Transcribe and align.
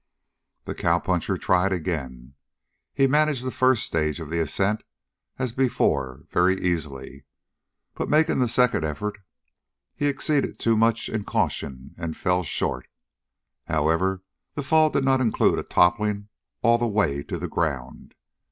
The 0.65 0.73
cowpuncher 0.73 1.37
tried 1.37 1.71
again. 1.71 2.33
He 2.91 3.05
managed 3.05 3.43
the 3.43 3.51
first 3.51 3.85
stage 3.85 4.19
of 4.19 4.31
the 4.31 4.39
ascent, 4.39 4.83
as 5.37 5.53
before, 5.53 6.25
very 6.31 6.59
easily, 6.59 7.25
but, 7.93 8.09
making 8.09 8.39
the 8.39 8.47
second 8.47 8.83
effort 8.83 9.19
he 9.93 10.07
exceeded 10.07 10.57
too 10.57 10.75
much 10.75 11.07
in 11.07 11.23
caution 11.23 11.93
and 11.99 12.17
fell 12.17 12.41
short. 12.41 12.87
However, 13.65 14.23
the 14.55 14.63
fall 14.63 14.89
did 14.89 15.05
not 15.05 15.21
include 15.21 15.59
a 15.59 15.63
toppling 15.63 16.29
all 16.63 16.79
the 16.79 16.87
way 16.87 17.21
to 17.21 17.37
the 17.37 17.47
ground. 17.47 18.15